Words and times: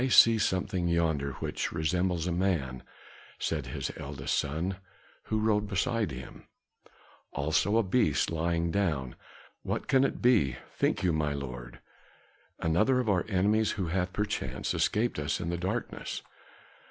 "I 0.03 0.07
see 0.07 0.39
something 0.39 0.87
yonder 0.87 1.33
which 1.33 1.71
resembles 1.71 2.25
a 2.25 2.31
man," 2.31 2.81
said 3.37 3.67
his 3.67 3.91
eldest 3.97 4.35
son, 4.35 4.77
who 5.25 5.39
rode 5.39 5.67
beside 5.67 6.09
him. 6.09 6.47
"Also 7.33 7.77
a 7.77 7.83
beast, 7.83 8.31
lying 8.31 8.71
down. 8.71 9.15
What 9.61 9.87
can 9.87 10.03
it 10.03 10.19
be, 10.19 10.55
think 10.75 11.03
you, 11.03 11.13
my 11.13 11.33
lord? 11.33 11.81
Another 12.59 12.99
of 12.99 13.09
our 13.09 13.27
enemies 13.29 13.73
who 13.73 13.89
hath 13.89 14.11
perchance 14.11 14.73
escaped 14.73 15.19
us 15.19 15.39
in 15.39 15.49
the 15.51 15.55
darkness?" 15.57 16.23